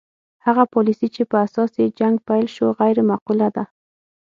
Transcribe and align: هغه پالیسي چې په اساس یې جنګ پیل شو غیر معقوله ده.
هغه 0.45 0.63
پالیسي 0.73 1.07
چې 1.15 1.23
په 1.31 1.35
اساس 1.45 1.71
یې 1.81 1.87
جنګ 1.99 2.15
پیل 2.27 2.45
شو 2.55 2.67
غیر 2.79 2.97
معقوله 3.09 3.47
ده. 3.55 3.63